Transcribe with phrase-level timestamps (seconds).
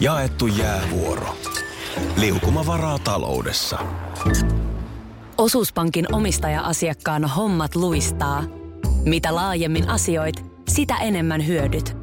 [0.00, 1.36] Jaettu jäävuoro.
[2.16, 3.78] Liukuma varaa taloudessa.
[5.38, 8.44] Osuuspankin omistaja-asiakkaan hommat luistaa.
[9.04, 11.96] Mitä laajemmin asioit, sitä enemmän hyödyt.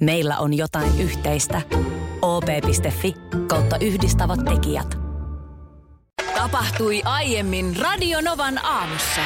[0.00, 1.62] Meillä on jotain yhteistä.
[2.22, 3.14] op.fi
[3.46, 4.98] kautta yhdistävät tekijät.
[6.34, 9.20] Tapahtui aiemmin Radionovan aamussa.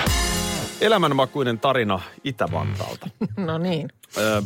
[0.81, 3.09] Elämänmakuinen tarina Itä-Vantaalta.
[3.47, 4.43] No niin, Ö,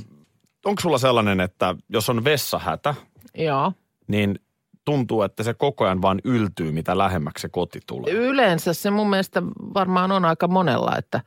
[0.64, 2.94] onko sulla sellainen, että jos on vessahätä,
[3.34, 3.72] joo.
[4.08, 4.38] niin
[4.84, 8.12] tuntuu, että se koko ajan vaan yltyy, mitä lähemmäksi se koti tulee?
[8.14, 9.42] Yleensä se mun mielestä
[9.74, 11.20] varmaan on aika monella, että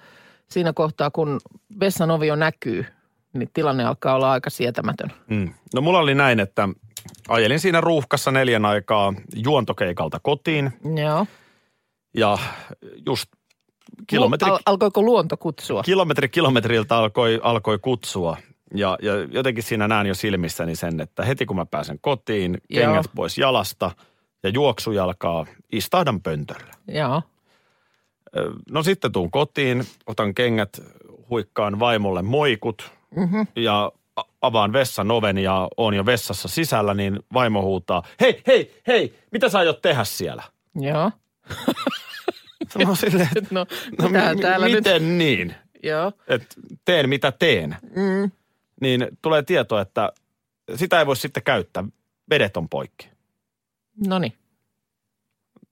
[0.50, 1.40] siinä kohtaa kun
[1.80, 2.86] vessan ovi jo näkyy,
[3.34, 5.12] niin tilanne alkaa olla aika sietämätön.
[5.30, 5.54] Mm.
[5.76, 6.70] No mulla oli näin, että
[7.28, 10.72] ajelin siinä ruuhkassa neljän aikaa juontokeikalta kotiin
[11.04, 11.26] Joo.
[12.14, 12.38] ja
[13.06, 13.26] just
[14.08, 15.84] kilometri, Al- alkoiko luonto kutsua?
[15.84, 18.38] kilometri kilometriltä alkoi, alkoi kutsua.
[18.76, 22.86] Ja, ja jotenkin siinä näen jo silmissäni sen, että heti kun mä pääsen kotiin, Joo.
[22.86, 23.92] kengät pois jalasta
[24.44, 26.74] ja juoksujalkaa, istahdan pöntöllä.
[26.88, 27.22] Joo.
[28.72, 30.82] No sitten tuun kotiin, otan kengät,
[31.30, 33.48] huikkaan vaimolle moikut mm-hmm.
[33.56, 33.92] ja
[34.42, 39.50] avaan vessan oven ja on jo vessassa sisällä, niin vaimo huutaa, hei, hei, hei, mitä
[39.50, 40.44] sä aiot tehdä siellä?
[40.76, 41.12] Joo.
[42.86, 43.66] No silleen, että, No,
[44.02, 44.76] no mi- täällä nyt?
[44.76, 45.56] miten niin?
[45.84, 46.12] Joo.
[46.28, 47.76] Että teen mitä teen.
[47.96, 48.32] Mm.
[48.82, 50.12] Niin tulee tieto, että
[50.76, 51.84] sitä ei voi sitten käyttää.
[52.30, 53.10] Vedet on poikki.
[54.08, 54.34] No niin.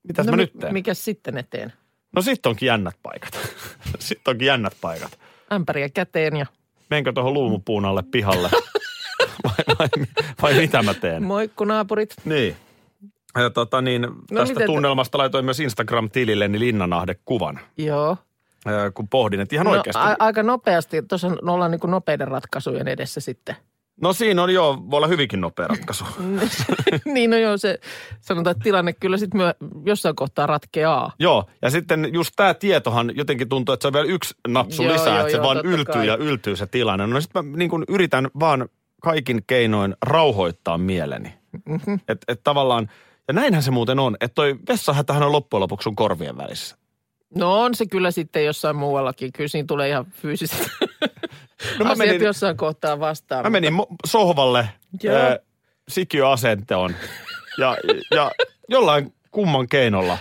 [0.08, 0.74] Mitäs no, mä mi- nyt teen?
[0.74, 1.74] Mikäs sitten eteen?
[2.16, 3.34] No sitten onkin jännät paikat.
[4.00, 5.20] sitten onkin jännät paikat.
[5.54, 6.46] Ämpäriä käteen ja
[6.90, 8.50] Menkö tuohon luumupuun alle pihalle?
[9.44, 9.88] vai, vai,
[10.42, 11.24] vai mitä mä teen?
[11.24, 12.16] moikku naapurit.
[12.26, 12.56] Niin.
[13.36, 18.18] Ja tota niin, no tästä miten- tunnelmasta laitoin myös Instagram-tililleni Linnanahde-kuvan, Joo.
[18.94, 20.02] Kun pohdin, että ihan No, oikeasti.
[20.02, 21.02] a- aika nopeasti.
[21.02, 23.56] Tuossa ollaan niin kuin nopeiden ratkaisujen edessä sitten.
[24.02, 26.04] No siinä on joo, voi olla hyvinkin nopea ratkaisu.
[27.14, 27.80] niin no joo, se
[28.22, 29.54] sanotaan, että tilanne kyllä sitten myö,
[29.86, 31.12] jossain kohtaa ratkeaa.
[31.20, 34.94] joo, ja sitten just tämä tietohan jotenkin tuntuu, että se on vielä yksi napsu Joo,
[34.94, 36.08] lisää, joo, että se joo, vaan yltyy kai.
[36.08, 37.08] ja yltyy se tilanne.
[37.08, 38.70] No sitten mä niin kuin yritän vaan
[39.02, 41.34] kaikin keinoin rauhoittaa mieleni.
[41.66, 42.00] Mm-hmm.
[42.08, 42.90] Että et tavallaan,
[43.28, 46.76] ja näinhän se muuten on, että toi vessahätähän on loppujen lopuksi sun korvien välissä.
[47.36, 49.32] No on se kyllä sitten jossain muuallakin.
[49.34, 50.68] Kyllä siinä tulee ihan fyysiset
[51.80, 53.44] No mä asiat menin- jossain kohtaa vastaan.
[53.46, 54.70] Mä menin mo- sohvalle
[55.04, 55.16] Joo.
[55.16, 55.38] ää,
[55.90, 56.96] sikiöasentoon
[57.58, 57.78] ja,
[58.12, 58.32] ja
[58.70, 60.18] jollain kumman keinolla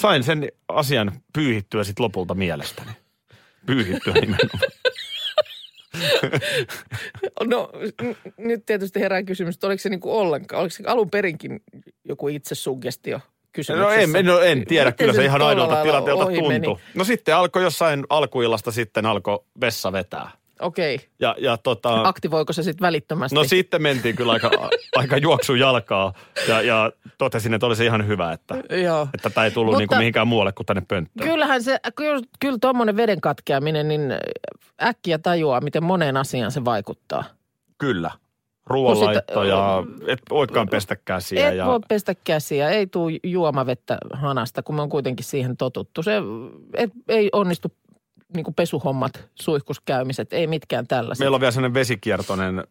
[0.00, 2.90] sain sen asian pyyhittyä sit lopulta mielestäni.
[3.66, 4.60] Pyyhittyä nimenomaan.
[7.44, 7.70] No
[8.02, 11.60] n- nyt tietysti herää kysymys, että oliko se niin kuin ollenkaan, oliko se alun perinkin
[12.04, 12.28] joku
[13.58, 14.18] itsesugestio No kysymyksessä?
[14.18, 16.66] en, no en tiedä, Miten kyllä se ihan aidolta lailla tilanteelta ohi meni?
[16.94, 20.30] No sitten alkoi jossain alkuillasta sitten alkoi vessa vetää.
[20.60, 21.00] Okei.
[21.20, 23.34] Ja, ja tota, Aktivoiko se sitten välittömästi?
[23.34, 24.50] no sitten mentiin kyllä aika,
[24.96, 26.12] aika juoksujalkaa
[26.48, 29.08] ja, ja totesin, että olisi ihan hyvä, että, Joo.
[29.14, 31.30] että tämä ei tullut Mutta- niin kuin mihinkään muualle kuin tänne pönttöön.
[31.30, 34.00] Kyllähän se, kyllä, kyllä tuommoinen veden katkeaminen, niin
[34.82, 37.24] äkkiä tajuaa, miten moneen asiaan se vaikuttaa.
[37.78, 38.10] Kyllä.
[38.72, 41.48] Ruoanlaitto ja et voikaan pestä käsiä.
[41.48, 46.02] Et ja, voi pestä käsiä, ei tule juomavettä hanasta, kun me on kuitenkin siihen totuttu.
[46.02, 46.12] Se
[46.74, 47.72] et, ei onnistu
[48.36, 51.20] niin kuin pesuhommat, suihkuskäymiset, ei mitkään tällaiset.
[51.20, 52.64] Meillä on vielä sellainen vesikiertoinen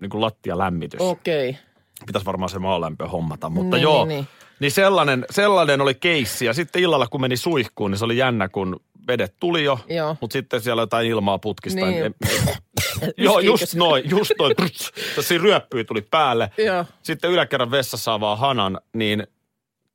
[0.00, 1.00] niin kuin lattialämmitys.
[1.00, 1.50] Okei.
[1.50, 1.62] Okay.
[2.06, 4.04] Pitäisi varmaan se maalämpö hommata, mutta Niin, joo.
[4.04, 4.28] niin, niin.
[4.60, 6.44] Niin sellainen, sellainen oli keissi.
[6.44, 9.78] Ja sitten illalla, kun meni suihkuun, niin se oli jännä, kun vedet tuli jo.
[9.88, 10.16] Joo.
[10.20, 11.86] Mutta sitten siellä jotain ilmaa putkista.
[11.86, 12.14] Niin.
[13.16, 14.54] Joo, just noin, just noin.
[15.16, 16.50] Tässä ryöppyy tuli päälle.
[16.58, 16.84] Joo.
[17.02, 19.26] Sitten yläkerran vessassa avaa hanan, niin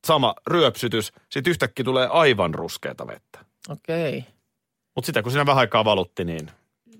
[0.07, 1.11] sama ryöpsytys.
[1.29, 3.39] Sitten yhtäkkiä tulee aivan ruskeata vettä.
[3.69, 4.17] Okei.
[4.17, 4.31] Okay.
[4.95, 6.51] Mutta sitä kun siinä vähän aikaa valutti, niin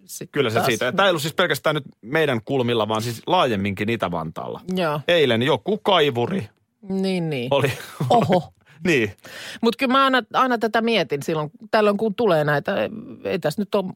[0.06, 0.92] Sitten kyllä se taas- siitä.
[0.92, 4.62] Tämä ei ollut siis pelkästään nyt meidän kulmilla, vaan siis laajemminkin Itä-Vantaalla.
[4.76, 6.50] Joo, Eilen joku kaivuri
[6.82, 7.48] niin niin.
[7.52, 7.72] oli.
[8.10, 8.54] Oho.
[8.88, 9.12] niin.
[9.62, 12.76] Mutta kyllä mä aina, aina tätä mietin silloin, tällöin kun tulee näitä,
[13.24, 13.94] ei tässä nyt ole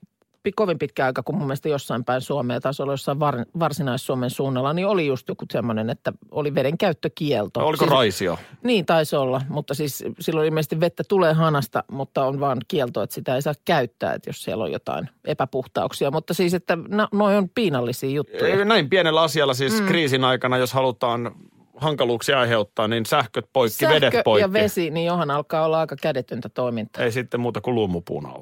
[0.55, 4.73] kovin pitkä aika, kun mun mielestä jossain päin Suomea, taisi olla jossain var, varsinais-Suomen suunnalla,
[4.73, 7.59] niin oli just joku semmoinen, että oli veden käyttökielto.
[7.59, 8.37] No, Oliko siis, raisio?
[8.63, 13.13] Niin taisi olla, mutta siis silloin ilmeisesti vettä tulee hanasta, mutta on vaan kielto, että
[13.13, 16.11] sitä ei saa käyttää, että jos siellä on jotain epäpuhtauksia.
[16.11, 18.65] Mutta siis, että no, noi on piinallisia juttuja.
[18.65, 19.87] Näin pienellä asialla siis mm.
[19.87, 21.31] kriisin aikana, jos halutaan
[21.77, 24.41] hankaluuksia aiheuttaa, niin sähköt poikki, Sähkö vedet poikki.
[24.41, 27.03] ja vesi, niin johan alkaa olla aika kädetöntä toimintaa.
[27.03, 28.41] Ei sitten muuta kuin luumupuun alla.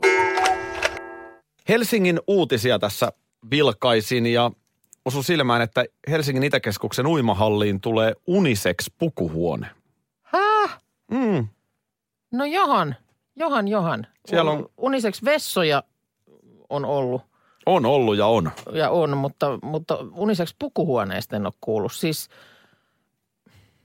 [1.69, 3.11] Helsingin uutisia tässä
[3.51, 4.51] vilkaisin ja
[5.05, 9.67] osui silmään, että Helsingin Itäkeskuksen uimahalliin tulee unisex pukuhuone.
[10.23, 10.79] Häh?
[11.11, 11.47] Mm.
[12.31, 12.95] No johan,
[13.35, 14.07] johan, johan.
[14.25, 15.83] Siellä on- Uniseksi vessoja
[16.69, 17.21] on ollut
[17.65, 18.51] On ollut ja on.
[18.73, 21.93] ja on, mutta, mutta uniseksi pukuhuoneesta en ole kuullut.
[21.93, 22.29] Siis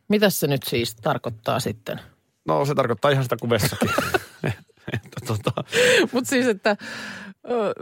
[0.08, 2.00] Mitäs se nyt siis tarkoittaa sitten?
[2.48, 3.90] No se tarkoittaa ihan sitä kuin vessakin.
[5.26, 5.64] tota,
[6.12, 6.76] Mutta siis, että
[7.50, 7.74] ö,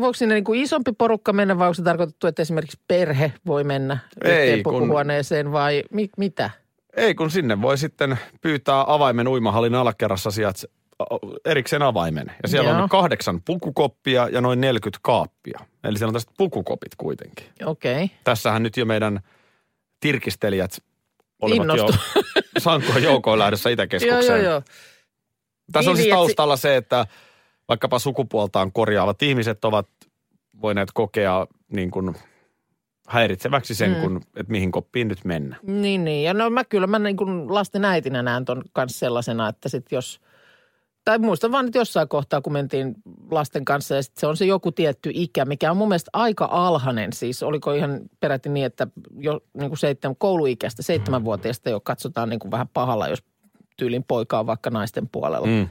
[0.00, 3.64] voiko sinne niin kuin isompi porukka mennä vai onko se tarkoitettu, että esimerkiksi perhe voi
[3.64, 6.50] mennä Ei, yhteen kun- pukuhuoneeseen vai mi, mitä?
[6.96, 10.68] ei kun sinne voi sitten pyytää avaimen uimahallin alakerrassa sijaitse
[11.44, 12.32] erikseen avaimen.
[12.42, 12.82] Ja siellä Joo.
[12.82, 15.60] on kahdeksan pukukoppia ja noin 40 kaappia.
[15.84, 17.46] Eli siellä on tästä pukukopit kuitenkin.
[17.64, 18.04] Okei.
[18.04, 18.16] Okay.
[18.24, 19.20] Tässähän nyt jo meidän
[20.02, 20.82] tirkistelijät
[21.42, 21.92] olivat Innostu.
[21.92, 22.22] jo
[22.58, 24.44] sankoin joukoin lähdössä Joo, Itäkeskukseen.
[24.44, 24.62] joo, joo.
[25.72, 27.06] Tässä on siis taustalla se, että
[27.68, 29.88] vaikkapa sukupuoltaan korjaavat ihmiset ovat
[30.62, 32.16] voineet kokea niin kuin
[33.08, 34.00] häiritseväksi sen, mm.
[34.00, 35.56] kun, että mihin koppiin nyt mennä.
[35.62, 36.24] Niin, niin.
[36.24, 39.92] Ja no mä kyllä mä niin kuin lasten äitinä näen ton kanssa sellaisena, että sit
[39.92, 40.20] jos,
[41.04, 42.94] tai muistan vaan, että jossain kohtaa, kun mentiin
[43.30, 47.12] lasten kanssa ja se on se joku tietty ikä, mikä on mun mielestä aika alhainen.
[47.12, 48.86] Siis oliko ihan peräti niin, että
[49.18, 53.22] jo niin kuin seitsemän, kouluikäistä, seitsemänvuotiaista jo katsotaan niin kuin vähän pahalla, jos
[53.76, 55.46] tyylin poika on vaikka naisten puolella.
[55.46, 55.68] Mm.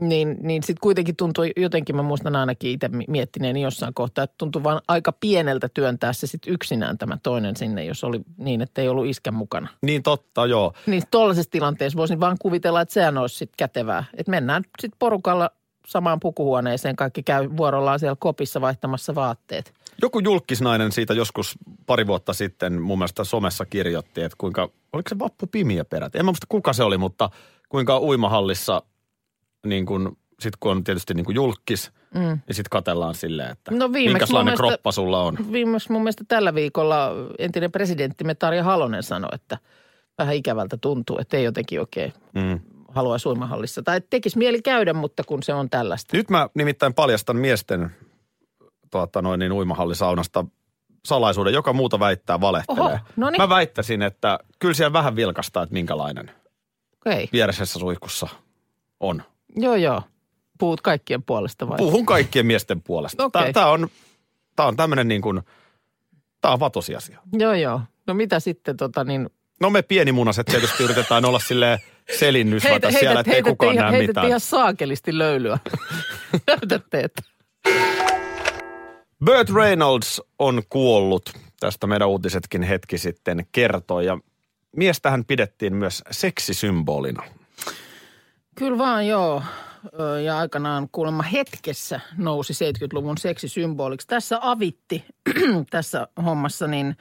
[0.00, 4.34] Niin, niin sitten kuitenkin tuntui jotenkin, mä muistan ainakin itse mi- miettineeni jossain kohtaa, että
[4.38, 8.82] tuntui vaan aika pieneltä työntää se sitten yksinään tämä toinen sinne, jos oli niin, että
[8.82, 9.68] ei ollut iskän mukana.
[9.82, 10.72] Niin totta, joo.
[10.86, 14.04] Niin tuollaisessa tilanteessa voisin vaan kuvitella, että sehän olisi sitten kätevää.
[14.16, 15.50] Että mennään sitten porukalla
[15.86, 19.74] samaan pukuhuoneeseen, kaikki käy vuorollaan siellä kopissa vaihtamassa vaatteet.
[20.02, 25.18] Joku julkisnainen siitä joskus pari vuotta sitten mun mielestä somessa kirjoitti, että kuinka, oliko se
[25.18, 26.18] Vappu Pimiä peräti?
[26.18, 27.30] En mä muista kuka se oli, mutta
[27.68, 28.82] kuinka uimahallissa,
[29.64, 32.20] niin kun, sit kun on tietysti niin kuin julkis, mm.
[32.20, 35.36] niin sitten katellaan silleen, että No minkälainen mielestä- kroppa sulla on.
[35.52, 39.58] Viimeksi mun mielestä tällä viikolla entinen presidenttimme Tarja Halonen sanoi, että
[40.18, 42.60] vähän ikävältä tuntuu, että ei jotenkin oikein Mm.
[42.88, 43.82] halua suimahallissa.
[43.82, 46.16] Tai tekisi mieli käydä, mutta kun se on tällaista.
[46.16, 47.90] Nyt mä nimittäin paljastan miesten
[48.90, 50.44] tuota, noin niin uimahallisaunasta
[51.06, 52.82] salaisuuden, joka muuta väittää valehtelee.
[52.82, 53.42] Oho, no niin.
[53.42, 56.30] Mä väittäisin, että kyllä siellä vähän vilkastaa, että minkälainen
[57.06, 58.28] Okei, vieresessä suihkussa
[59.00, 59.22] on.
[59.56, 60.02] Joo joo.
[60.58, 61.76] Puhut kaikkien puolesta vai?
[61.76, 63.24] Puhun kaikkien miesten puolesta.
[63.24, 63.52] Okei.
[63.52, 63.88] Tämä on,
[64.56, 65.40] tää on tämmöinen niin kuin,
[66.40, 67.20] tämä on vaan tosiasia.
[67.32, 67.80] Joo joo.
[68.06, 69.30] No mitä sitten tota niin,
[69.60, 71.78] No me pienimunaset tietysti yritetään olla silleen
[72.18, 74.26] selinnysvata siellä, ettei kukaan ihan, näe mitään.
[74.26, 75.58] ihan saakelisti löylyä.
[76.46, 77.22] Näytätte, että
[79.24, 81.32] Burt Reynolds on kuollut.
[81.60, 84.06] Tästä meidän uutisetkin hetki sitten kertoi.
[84.06, 84.18] Ja
[84.76, 87.22] miestähän pidettiin myös seksisymbolina.
[88.54, 89.42] Kyllä vaan joo.
[90.24, 94.06] Ja aikanaan kuulemma hetkessä nousi 70-luvun seksisymboliksi.
[94.06, 95.04] Tässä avitti
[95.70, 96.96] tässä hommassa niin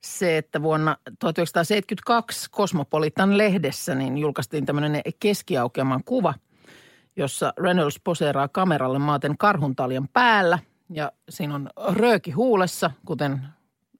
[0.00, 6.34] se, että vuonna 1972 Cosmopolitan lehdessä niin julkaistiin tämmöinen keskiaukeaman kuva,
[7.16, 10.58] jossa Reynolds poseeraa kameralle maaten karhuntaljan päällä.
[10.90, 13.40] Ja siinä on rööki huulessa, kuten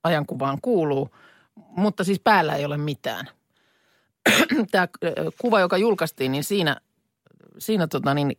[0.02, 1.14] ajankuvaan kuuluu,
[1.54, 3.28] mutta siis päällä ei ole mitään
[4.70, 4.88] tämä
[5.40, 6.76] kuva, joka julkaistiin, niin siinä,
[7.58, 8.32] siinä tota niin,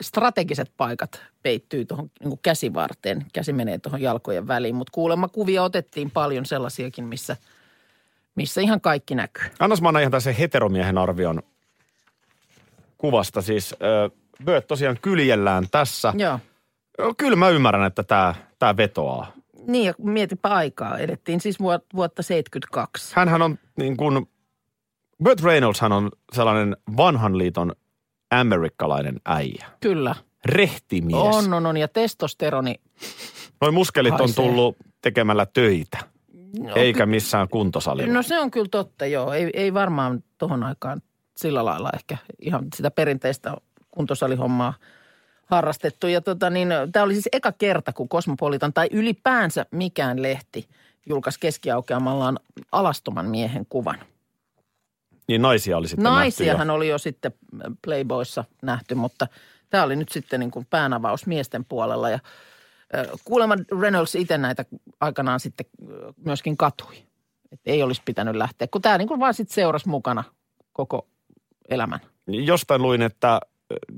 [0.00, 3.26] strategiset paikat peittyy tuohon niin käsivarteen.
[3.32, 7.36] Käsi menee tuohon jalkojen väliin, mutta kuulemma kuvia otettiin paljon sellaisiakin, missä,
[8.34, 9.44] missä ihan kaikki näkyy.
[9.58, 11.42] Annas mä ihan tällaisen heteromiehen arvion
[12.98, 13.42] kuvasta.
[13.42, 13.74] Siis
[14.44, 16.12] Burt tosiaan kyljellään tässä.
[16.16, 16.38] Joo.
[17.16, 19.32] Kyllä mä ymmärrän, että tämä tää vetoaa.
[19.66, 20.98] Niin ja mietipä aikaa.
[20.98, 23.12] Edettiin siis vuot- vuotta 72.
[23.16, 24.28] Hänhän on niin kuin,
[25.24, 27.72] Burt Reynoldshan on sellainen vanhan liiton
[28.30, 29.66] amerikkalainen äijä.
[29.80, 30.14] Kyllä.
[30.44, 31.36] Rehtimies.
[31.36, 31.76] On, on, on.
[31.76, 32.74] Ja testosteroni.
[33.60, 34.44] Noin muskelit on Haisee.
[34.44, 35.98] tullut tekemällä töitä,
[36.58, 38.12] No, eikä missään kuntosalilla.
[38.12, 39.32] No se on kyllä totta, joo.
[39.32, 41.02] Ei, ei varmaan tuohon aikaan
[41.36, 43.56] sillä lailla ehkä ihan sitä perinteistä
[43.90, 44.74] kuntosalihommaa
[45.46, 46.06] harrastettu.
[46.06, 50.68] Ja tota niin, tämä oli siis eka kerta, kun Cosmopolitan tai ylipäänsä mikään lehti
[51.08, 52.38] julkaisi keskiaukeamallaan
[52.72, 53.98] alastoman miehen kuvan.
[55.28, 56.74] Niin naisia oli sitten nähty Naisiahan jo.
[56.74, 57.32] oli jo sitten
[57.84, 59.26] Playboyssa nähty, mutta
[59.70, 62.10] tämä oli nyt sitten niin kuin päänavaus miesten puolella.
[62.10, 62.18] Ja
[63.24, 64.64] kuulemma Reynolds itse näitä
[65.00, 65.66] aikanaan sitten
[66.24, 66.96] myöskin katui.
[67.52, 70.24] Että ei olisi pitänyt lähteä, kun tämä niin kuin vaan sitten seurasi mukana
[70.72, 71.06] koko
[71.68, 72.00] elämän.
[72.26, 73.40] Jostain luin, että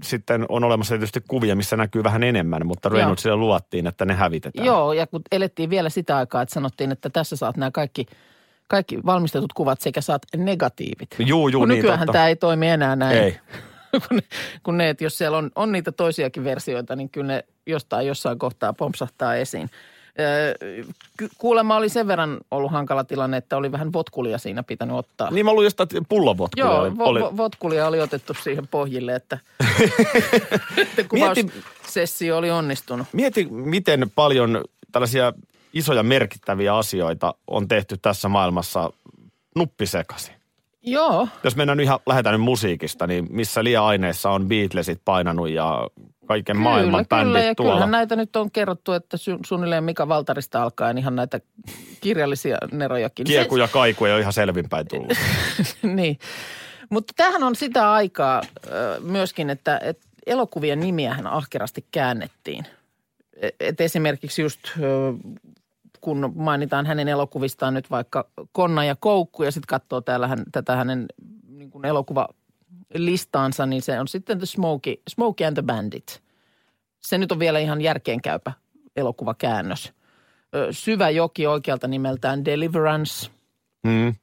[0.03, 2.89] sitten on olemassa tietysti kuvia, missä näkyy vähän enemmän, mutta.
[2.89, 4.67] Reynoldsille luvattiin, että ne hävitetään.
[4.67, 8.07] Joo, ja kun elettiin vielä sitä aikaa, että sanottiin, että tässä saat nämä kaikki,
[8.69, 11.09] kaikki valmistetut kuvat sekä saat negatiivit.
[11.19, 12.13] Juu, juu, kun niin nykyään totta.
[12.13, 13.19] tämä ei toimi enää näin.
[13.19, 13.39] Ei.
[14.09, 14.23] kun, ne,
[14.63, 18.39] kun ne, että jos siellä on, on niitä toisiakin versioita, niin kyllä ne jostain jossain
[18.39, 19.71] kohtaa pompsahtaa esiin.
[20.21, 20.55] Öö,
[21.39, 25.31] kuulemma oli sen verran ollut hankala tilanne, että oli vähän votkulia siinä pitänyt ottaa.
[25.31, 26.99] Niin mä luin jostain, että pullovotkuja Joo, oli.
[26.99, 27.21] vo, oli.
[27.21, 29.39] vo, votkulia oli otettu siihen pohjille, että,
[30.83, 33.07] että kuvaussessio oli onnistunut.
[33.13, 35.33] Mieti, miten paljon tällaisia
[35.75, 38.91] isoja merkittäviä asioita on tehty tässä maailmassa
[39.57, 40.33] nuppi sekasi.
[40.87, 45.49] Joo, Jos mennään nyt ihan, lähdetään nyt musiikista, niin missä liian aineessa on Beatlesit painanut
[45.51, 45.89] ja
[46.27, 47.41] kaiken maailman kyllä, bändit kyllä.
[47.45, 47.73] Ja tuolla.
[47.73, 51.41] kyllähän näitä nyt on kerrottu, että su- suunnilleen Mika Valtarista alkaen ihan näitä
[52.01, 53.25] kirjallisia nerojakin.
[53.27, 55.13] Kieku ja kaiku ei ole ihan selvinpäin tullut.
[55.83, 56.19] niin.
[56.91, 58.43] Mutta tämähän on sitä aikaa
[59.01, 62.65] myöskin, että, että elokuvien nimiähän ahkerasti käännettiin.
[63.37, 64.61] Et- Et esimerkiksi just
[66.05, 70.77] kun mainitaan hänen elokuvistaan nyt vaikka Konna ja Koukku ja sitten katsoo täällä hän, tätä
[70.77, 71.07] hänen
[71.49, 76.23] niin kuin elokuvalistaansa, niin se on sitten The Smokey, Smokey and the Bandit.
[77.01, 78.53] Se nyt on vielä ihan järkeenkäypä
[78.97, 79.93] elokuvakäännös.
[80.71, 83.31] Syvä joki oikealta nimeltään Deliverance–
[83.85, 84.15] Mm.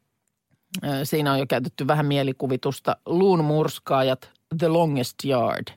[1.04, 2.98] Siinä on jo käytetty vähän mielikuvitusta.
[3.06, 5.68] Luun murskaajat, The Longest Yard.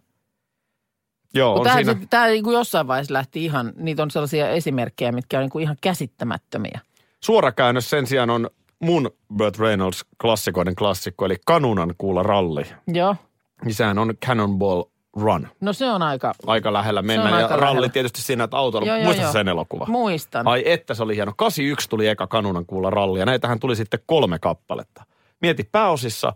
[1.35, 1.95] Joo, on siinä.
[1.95, 5.51] tämä, tämä niin kuin jossain vaiheessa lähti ihan, niitä on sellaisia esimerkkejä, mitkä on niin
[5.51, 6.81] kuin ihan käsittämättömiä.
[7.25, 8.51] Suora käännös sen sijaan on
[8.81, 12.67] mun Burt Reynolds klassikoiden klassikko, eli Kanunan kuulla ralli.
[12.87, 13.17] Joo,
[13.65, 14.83] Niin sehän on Cannonball
[15.17, 15.49] Run.
[15.61, 17.31] no se on aika, Aika lähellä mennä.
[17.31, 17.89] Ja aika ralli lähellä.
[17.89, 18.87] tietysti siinä, että autolla.
[18.87, 19.87] Joo, Muistatko sen elokuva?
[19.89, 20.49] muistan.
[20.49, 21.33] Ai että se oli hieno.
[21.37, 25.05] 81 tuli eka Kanunan kuulla ralli ja näitähän tuli sitten kolme kappaletta.
[25.43, 26.33] Mieti pääosissa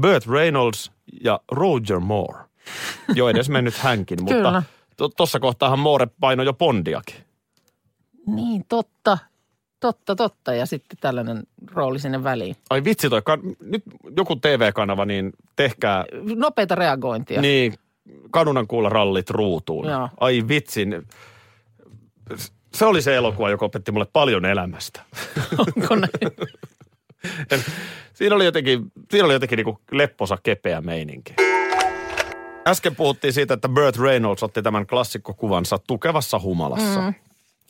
[0.00, 0.92] Burt Reynolds
[1.24, 2.38] ja Roger Moore.
[3.14, 4.62] Jo edes mennyt hänkin, mutta Kyllä.
[4.96, 7.16] to- kohtaahan Moore painoi jo Bondiakin.
[8.26, 9.18] Niin, totta,
[9.80, 10.54] totta, totta.
[10.54, 12.56] Ja sitten tällainen rooli sinne väliin.
[12.70, 13.82] Ai vitsi toi, kan- nyt
[14.16, 16.04] joku TV-kanava, niin tehkää
[16.36, 17.40] Nopeita reagointia.
[17.40, 17.74] niin
[18.30, 19.86] Kanunan kuulla rallit ruutuun.
[19.86, 20.08] Joo.
[20.20, 21.06] Ai vitsin.
[22.74, 25.00] Se oli se elokuva, joka opetti mulle paljon elämästä.
[25.58, 26.32] Onko näin?
[28.14, 31.34] Siinä oli jotenkin, siinä oli jotenkin niinku lepposa kepeä meininki.
[32.68, 37.00] Äsken puhuttiin siitä, että Burt Reynolds otti tämän klassikkokuvansa tukevassa humalassa.
[37.00, 37.14] Mm.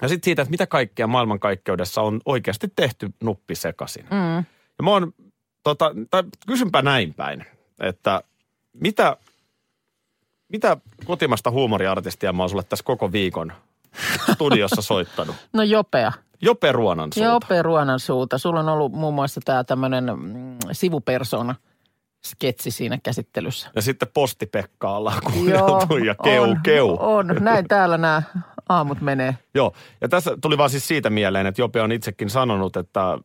[0.03, 4.05] Ja sitten siitä, että mitä kaikkea maailmankaikkeudessa on oikeasti tehty nuppi sekaisin.
[4.05, 4.37] Mm.
[4.79, 5.13] Ja mä oon,
[5.63, 7.47] tota, tai kysynpä näin päin,
[7.81, 8.23] että
[8.73, 9.17] mitä,
[10.49, 13.53] mitä kotimasta huumoriartistia mä oon sulle tässä koko viikon
[14.33, 15.37] studiossa soittanut?
[15.53, 16.13] No jopea.
[16.41, 18.39] Jope Ruonan Joo, Peruanan suuta.
[18.39, 21.55] Sulla on ollut muun muassa tämä tämmöinen mm, sivupersona
[22.25, 23.71] sketsi siinä käsittelyssä.
[23.77, 26.97] Ja sitten Posti-Pekka ollaan kuunneltu ja keu, on, keu.
[27.01, 28.23] On, näin täällä nämä
[28.69, 29.37] aamut menee.
[29.55, 33.19] Joo, ja tässä tuli vaan siis siitä mieleen, että Jope on itsekin sanonut, että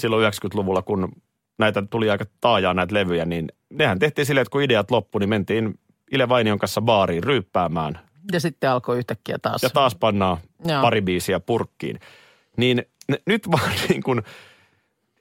[0.00, 1.12] silloin 90-luvulla, kun
[1.58, 5.28] näitä tuli aika taajaa näitä levyjä, niin nehän tehtiin silleen, että kun ideat loppu, niin
[5.28, 5.78] mentiin
[6.12, 8.00] Ile Vainion kanssa baariin ryyppäämään
[8.32, 9.62] Ja sitten alkoi yhtäkkiä taas.
[9.62, 10.82] ja taas pannaan Joo.
[10.82, 12.00] pari biisiä purkkiin.
[12.56, 14.22] Niin ne, nyt vaan niin kuin,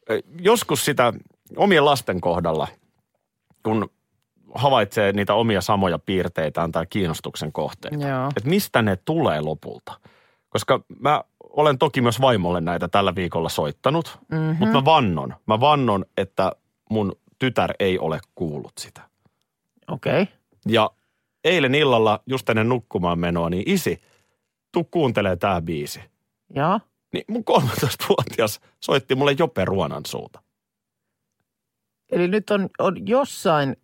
[0.09, 1.13] ö, joskus sitä
[1.55, 2.67] omien lasten kohdalla,
[3.63, 3.89] kun
[4.55, 8.27] havaitsee niitä omia samoja piirteitään tai kiinnostuksen kohteita, Joo.
[8.37, 9.99] että mistä ne tulee lopulta.
[10.49, 14.55] Koska mä olen toki myös vaimolle näitä tällä viikolla soittanut, mm-hmm.
[14.59, 16.51] mutta mä vannon, mä vannon, että
[16.89, 19.01] mun tytär ei ole kuullut sitä.
[19.91, 20.21] Okei.
[20.21, 20.35] Okay.
[20.67, 20.89] Ja
[21.43, 24.01] eilen illalla just ennen nukkumaan menoa, niin isi,
[24.71, 26.01] tuu kuuntelee tää biisi.
[26.55, 26.79] Joo.
[27.13, 30.41] Niin mun 13-vuotias soitti mulle Jope Ruonan suuta.
[32.11, 33.75] Eli nyt on, on jossain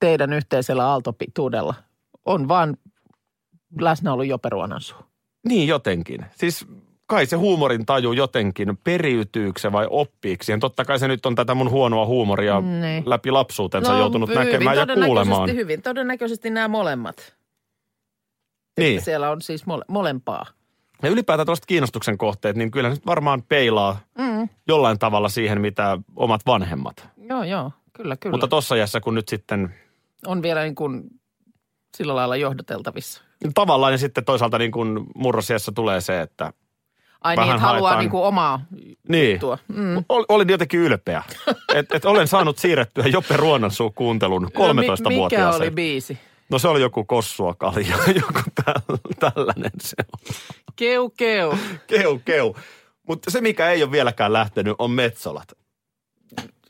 [0.00, 1.74] teidän yhteisellä aaltopituudella
[2.24, 2.76] on vaan
[3.80, 4.98] läsnä ollut Jope Ruonansuu.
[5.48, 6.24] Niin jotenkin.
[6.36, 6.66] Siis
[7.06, 10.60] kai se huumorin taju jotenkin, periytyykö se vai oppiiko siihen.
[10.60, 13.02] Totta kai se nyt on tätä mun huonoa huumoria Niin.
[13.06, 15.54] läpi lapsuutensa joutunut hyvin näkemään ja kuulemaan.
[15.54, 17.36] Hyvin todennäköisesti nämä molemmat.
[18.78, 18.92] Niin.
[18.92, 20.46] Että siellä on siis mole, molempaa.
[21.02, 24.48] Ja ylipäätään tuosta kiinnostuksen kohteet, niin kyllä se nyt varmaan peilaa Mm.
[24.68, 27.08] jollain tavalla siihen, mitä omat vanhemmat.
[27.28, 27.72] Joo, joo.
[27.92, 28.32] Kyllä, kyllä.
[28.34, 29.74] Mutta tossa iässä, kun nyt sitten
[30.26, 31.02] on vielä niin kuin
[31.96, 33.22] sillä lailla johdateltavissa.
[33.54, 36.52] tavallaan ja sitten toisaalta niin kuin murrosiässä tulee se, että
[37.20, 38.60] Ai Vähän niin, että haluaa haetaan- niin kuin omaa
[39.08, 39.58] niin, tuo.
[39.68, 40.04] Mm.
[40.08, 41.22] Ol, olin jotenkin ylpeä,
[41.74, 45.62] että et olen saanut siirrettyä Joppe Ruonansuu kuuntelun No, mi- Mikä 13-vuotiaaseen.
[45.62, 46.18] oli biisi?
[46.50, 50.34] No se oli joku kossua kalja, joku täl, tällainen se on.
[50.76, 51.54] Keu, keu.
[51.86, 52.56] Keu, keu.
[53.08, 55.48] Mutta se, mikä ei ole vieläkään lähtenyt, on Metsolat.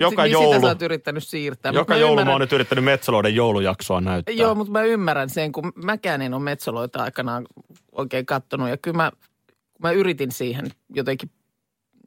[0.00, 1.73] Joka niin joulu, Sitä sä oot yrittänyt siirtää.
[1.73, 4.35] joka mä joulu mä ymmärrän- oon nyt yrittänyt Metsoloiden joulujaksoa näyttää.
[4.35, 7.47] Joo, mutta mä ymmärrän sen, kun mäkään en ole metsoloita aikanaan
[7.93, 8.69] oikein kattonut.
[8.69, 9.11] Ja kyllä mä,
[9.47, 11.31] kun mä yritin siihen jotenkin,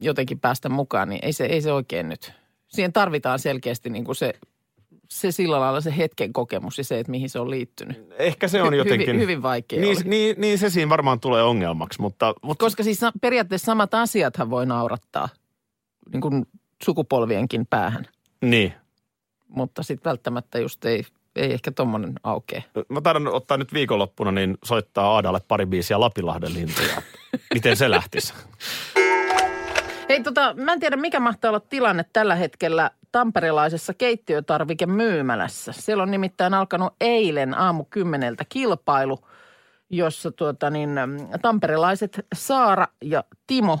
[0.00, 2.32] jotenkin päästä mukaan, niin ei se, ei se oikein nyt.
[2.68, 4.32] Siihen tarvitaan selkeästi niin kuin se,
[5.08, 8.06] se sillä lailla se hetken kokemus ja se, että mihin se on liittynyt.
[8.18, 9.06] Ehkä se on jotenkin...
[9.08, 10.08] Hyvin, hyvin vaikea niin, oli.
[10.08, 14.50] niin, niin se siinä varmaan tulee ongelmaksi, mutta, mutta Koska siis sa- periaatteessa samat asiathan
[14.50, 15.28] voi naurattaa
[16.12, 16.46] niin kuin
[16.84, 18.06] sukupolvienkin päähän.
[18.42, 18.72] niin.
[19.48, 21.04] Mutta sitten välttämättä just ei,
[21.36, 22.64] ei ehkä tommonen aukee.
[22.88, 27.02] Mä taidan ottaa nyt viikonloppuna, niin soittaa Aadalle pari biisiä Lapinlahden lintuja.
[27.54, 28.34] Miten se lähtisi?
[30.08, 35.72] Hei tota, mä en tiedä mikä mahtaa olla tilanne tällä hetkellä tamperelaisessa keittiötarvikemyymälässä.
[35.72, 39.18] Siellä on nimittäin alkanut eilen aamu kymmeneltä kilpailu,
[39.90, 40.90] jossa tuota niin,
[41.42, 43.78] tamperelaiset Saara ja Timo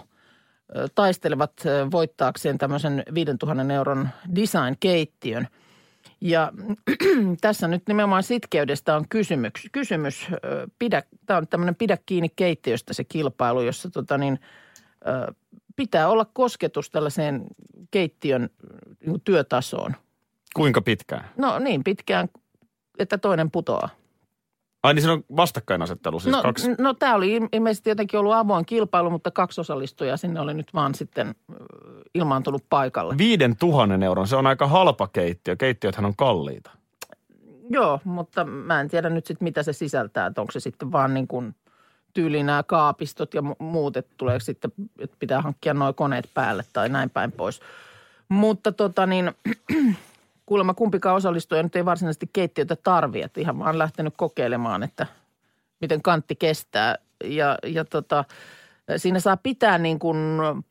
[0.94, 1.52] taistelevat
[1.92, 5.48] voittaakseen tämmöisen 5000 euron design-keittiön.
[6.20, 6.52] Ja
[7.40, 9.52] tässä nyt nimenomaan sitkeydestä on kysymys.
[9.72, 10.26] kysymys
[10.78, 14.38] pidä, tämä on tämmöinen pidä kiinni keittiöstä se kilpailu, jossa tota niin,
[15.76, 17.44] pitää olla kosketus tällaiseen
[17.90, 18.50] keittiön
[19.00, 19.96] niin kuin työtasoon.
[20.54, 21.24] Kuinka pitkään?
[21.36, 22.28] No niin pitkään,
[22.98, 23.88] että toinen putoaa.
[24.82, 26.70] Ai niin siinä on vastakkainasettelu, siis no, kaksi.
[26.78, 30.74] no tämä oli il- ilmeisesti jotenkin ollut avoin kilpailu, mutta kaksi osallistujaa sinne oli nyt
[30.74, 31.34] vaan sitten
[32.14, 33.14] ilmaantunut paikalle.
[33.18, 35.56] Viiden tuhannen euron, se on aika halpa keittiö.
[35.56, 36.70] Keittiöthän on kalliita.
[37.70, 41.14] Joo, mutta mä en tiedä nyt sitten mitä se sisältää, että onko se sitten vaan
[41.14, 41.54] niin kuin
[42.14, 46.64] tyyliin nämä kaapistot ja mu- muut, että tulee sitten, että pitää hankkia nuo koneet päälle
[46.72, 47.60] tai näin päin pois.
[48.28, 49.32] Mutta tota niin,
[50.52, 55.06] kuulemma kumpikaan osallistuja nyt ei varsinaisesti keittiötä tarvi, että ihan vaan lähtenyt kokeilemaan, että
[55.80, 56.98] miten kantti kestää.
[57.24, 58.24] Ja, ja tota,
[58.96, 60.16] siinä saa pitää niin kuin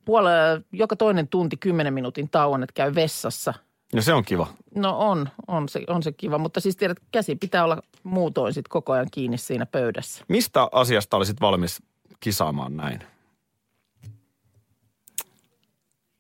[0.06, 0.32] puole,
[0.72, 3.54] joka toinen tunti 10 minuutin tauon, että käy vessassa–
[3.94, 4.48] Ja se on kiva.
[4.76, 8.68] No on, on se, on se kiva, mutta siis tiedät, käsi pitää olla muutoin sit
[8.68, 10.26] koko ajan kiinni siinä pöydässä.
[10.28, 11.84] Mistä asiasta olisit valmis
[12.20, 13.04] kisaamaan näin?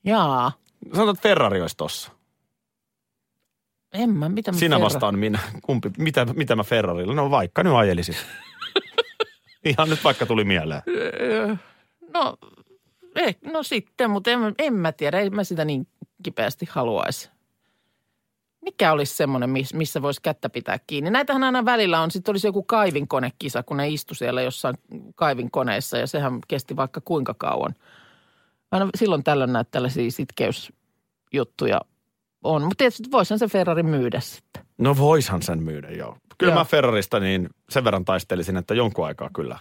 [0.03, 0.51] Jaa,
[0.94, 2.12] Sanotaan, että Ferrari olisi tossa.
[3.93, 4.81] En mä, mitä mä Sinä kerron?
[4.81, 5.39] vastaan minä.
[5.62, 7.13] Kumpi, mitä, mitä mä Ferrarilla?
[7.13, 8.15] No vaikka nyt ajelisin.
[9.65, 10.81] Ihan nyt vaikka tuli mieleen.
[12.13, 12.38] No,
[13.15, 15.88] eh, no sitten, mutta en, en mä tiedä, en mä sitä niin
[16.24, 17.29] kipeästi haluaisi.
[18.62, 21.10] Mikä olisi semmoinen, miss- missä voisi kättä pitää kiinni?
[21.10, 24.75] Näitähän aina välillä on, sitten olisi joku kaivinkonekisa, kun ne istu siellä jossain
[25.15, 27.75] kaivinkoneessa ja sehän kesti vaikka kuinka kauan.
[28.71, 31.81] Aina silloin tällöin näitä tällaisia sitkeysjuttuja
[32.43, 34.63] on, mutta tietysti voisihan se Ferrari myydä sitten.
[34.77, 36.17] No voishan sen myydä, joo.
[36.38, 36.60] Kyllä Joo.
[36.60, 39.58] mä Ferrarista niin sen verran taistelisin, että jonkun aikaa kyllä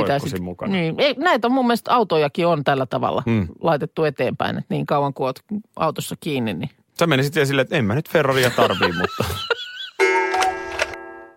[0.00, 0.72] roikkusin mukana.
[0.72, 3.32] Niin, ei, näitä on mun mielestä autojakin on tällä tavalla Mm.
[3.32, 3.48] mm.
[3.62, 5.38] laitettu eteenpäin, että niin kauan kuin oot
[5.76, 9.24] autossa kiinni, niin Sä menisit vielä silleen, että en mä nyt Ferraria tarvii, mutta...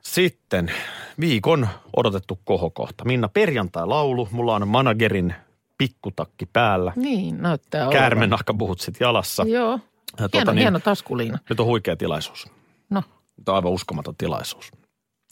[0.02, 0.72] Sitten
[1.20, 3.06] viikon odotettu kohokohta.
[3.06, 4.28] Minna, perjantai-laulu.
[4.32, 5.34] Mulla on managerin
[5.78, 6.94] pikkutakki päällä.
[6.96, 8.00] niin näyttää olevan.
[8.02, 9.44] Käärmenahkapuhut sit jalassa.
[9.48, 9.80] Joo,
[10.18, 11.40] hieno, tota niin, hieno taskuliina.
[11.50, 12.48] Nyt on huikea tilaisuus.
[12.90, 13.02] No,
[13.46, 14.72] Tämä on aivan uskomaton tilaisuus.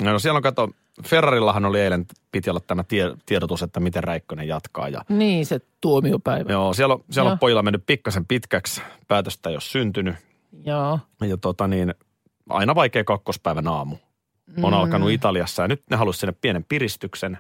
[0.04, 0.70] No siellä on kato,
[1.04, 4.90] Ferrarillahan oli eilen, piti olla tämä tie, tiedotus, että miten Räikkönen jatkaa.
[4.90, 6.52] Ja niin se tuomiopäivä.
[6.52, 7.38] joo, siellä on, siellä on Joo.
[7.38, 10.16] pojilla mennyt pikkasen pitkäksi, päätöstä ei ole syntynyt.
[10.66, 11.00] Joo.
[11.22, 11.94] Ja tota niin,
[12.50, 13.96] aina vaikea kakkospäivän aamu.
[14.64, 14.74] On Mm.
[14.74, 17.38] alkanut Italiassa ja nyt ne halusi sinne pienen piristyksen.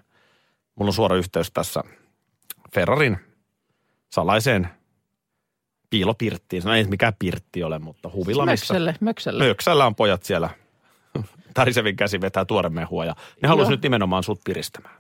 [0.76, 1.84] Mulla on suora yhteys tässä
[2.73, 3.17] Ferrarin
[4.12, 4.69] salaiseen
[5.89, 6.63] piilopirttiin.
[6.65, 8.73] No ei mikään pirtti ole, mutta huvila missä.
[8.73, 9.47] Mökselle, mökselle.
[9.47, 10.50] Möksällä on pojat siellä.
[11.54, 13.71] Tärisevin käsi vetää tuoremehua ja ne halusi Joo.
[13.71, 14.95] nyt nimenomaan sut piristämään.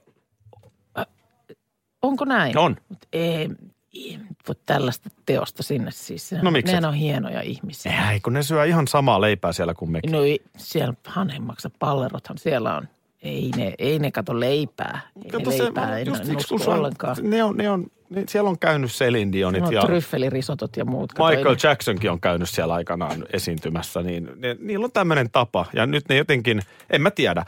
[2.01, 2.57] Onko näin?
[2.57, 2.75] On.
[2.89, 3.49] Mut ei,
[3.93, 6.31] ei voi tällaista teosta sinne siis.
[6.41, 6.83] No miksi et?
[6.83, 8.11] on hienoja ihmisiä.
[8.11, 10.11] Ei, kun ne syö ihan samaa leipää siellä kuin mekin.
[10.11, 12.87] No ei, siellä hanhemmaksa pallerothan siellä on.
[13.21, 15.01] Ei ne, ei ne kato leipää.
[15.25, 17.15] Ei Kato, ne se- leipää, ei just ne siksi, kun nusko se on- ollenkaan.
[17.21, 21.13] Ne on, ne on, ne, siellä on käynyt Celine Dionit No, ja tryffelirisottot ja muut.
[21.29, 25.65] Michael Jacksonkin on käynyt siellä aikanaan esiintymässä, niin ne, niillä on tämmöinen tapa.
[25.73, 27.45] Ja nyt ne jotenkin, en mä tiedä,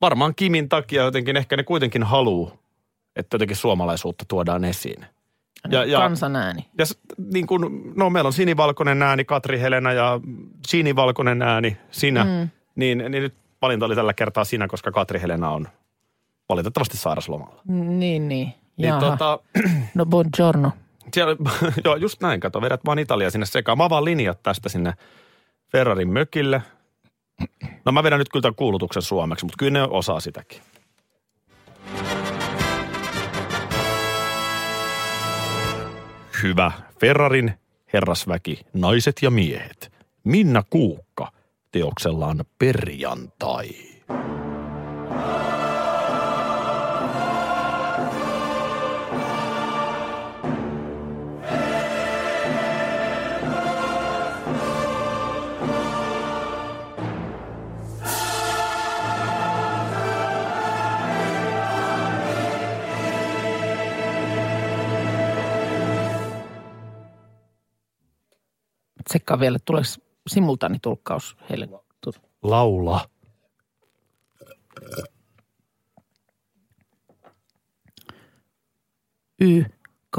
[0.00, 2.52] varmaan Kimin takia jotenkin ehkä ne kuitenkin haluu,
[3.16, 5.06] että jotenkin suomalaisuutta tuodaan esiin.
[5.70, 6.66] Ja, ja, Kansan ääni.
[6.78, 6.98] ja s-
[7.32, 10.20] niin kun, no meillä on sinivalkoinen ääni, Katri Helena ja
[10.66, 12.24] sinivalkoinen ääni, sinä.
[12.24, 12.48] Mm.
[12.76, 15.68] Niin, niin nyt valinta oli tällä kertaa sinä, koska Katri Helena on
[16.48, 17.62] valitettavasti sairaslomalla.
[17.68, 18.52] Niin, niin.
[18.76, 19.38] Niin tota,
[19.94, 20.72] No buongiorno.
[21.14, 21.36] siellä,
[21.84, 23.78] joo, just näin, kato, vedät vaan Italia sinne sekaan.
[23.78, 24.92] Mä avaan linjat tästä sinne
[25.72, 26.62] Ferrarin mökille.
[27.84, 30.60] No mä vedän nyt kyllä tämän kuulutuksen suomeksi, mutta kyllä ne osaa sitäkin.
[36.42, 37.52] Hyvä Ferrarin
[37.92, 39.92] herrasväki, naiset ja miehet.
[40.24, 41.32] Minna Kuukka
[41.72, 43.68] teoksellaan perjantai.
[69.12, 69.86] Tsekkaa vielä, tuleeko
[70.26, 71.68] simultaanitulkkaus heille?
[72.42, 73.00] Laula.
[79.40, 79.62] Y,
[80.10, 80.18] K,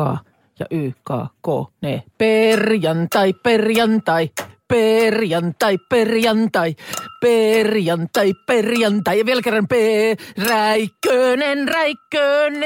[0.60, 1.10] ja Y, K,
[1.42, 1.48] K,
[1.82, 2.04] ne.
[2.18, 4.30] Perjantai, perjantai,
[4.68, 6.76] perjantai, perjantai,
[7.22, 9.20] perjantai, perjantai.
[9.20, 9.72] Ja vielä kerran P,
[10.48, 12.64] Räikkönen, Räikkönen.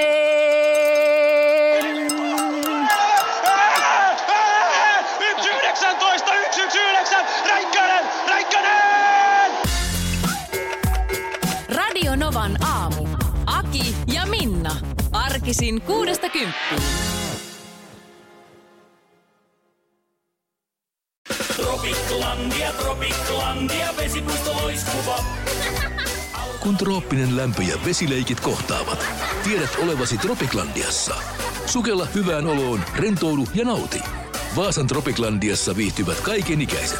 [15.47, 16.81] Arkisin kuudesta kymppiin.
[26.59, 29.05] Kun trooppinen lämpö ja vesileikit kohtaavat,
[29.43, 31.15] tiedät olevasi Tropiklandiassa.
[31.65, 33.99] Sukella hyvään oloon, rentoudu ja nauti.
[34.55, 36.99] Vaasan Tropiklandiassa viihtyvät kaikenikäiset.